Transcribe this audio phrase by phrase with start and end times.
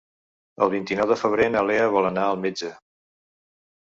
[0.65, 2.71] El vint-i-nou de febrer na Lea vol anar al metge.